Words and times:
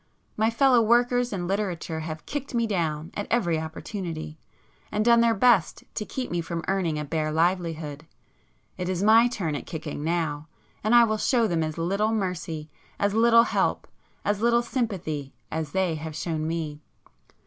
My 0.35 0.49
fellow 0.49 0.81
workers 0.81 1.31
in 1.31 1.45
literature 1.45 1.99
have 1.99 2.25
kicked 2.25 2.55
me 2.55 2.65
down 2.65 3.11
at 3.13 3.27
every 3.29 3.59
opportunity, 3.59 4.39
and 4.91 5.05
done 5.05 5.21
their 5.21 5.35
best 5.35 5.83
to 5.93 6.05
keep 6.05 6.31
me 6.31 6.41
from 6.41 6.63
earning 6.67 6.97
a 6.97 7.05
bare 7.05 7.31
livelihood,—it 7.31 8.89
is 8.89 9.03
my 9.03 9.27
turn 9.27 9.55
at 9.55 9.67
kicking 9.67 10.03
now, 10.03 10.47
and 10.83 10.95
I 10.95 11.03
will 11.03 11.19
show 11.19 11.45
them 11.45 11.61
as 11.63 11.77
little 11.77 12.11
mercy, 12.11 12.67
as 12.99 13.13
little 13.13 13.43
help, 13.43 13.87
as 14.25 14.41
little 14.41 14.63
sympathy 14.63 15.35
as 15.51 15.71
they 15.71 15.93
have 15.93 16.15
shown 16.15 16.47
me!" 16.47 16.81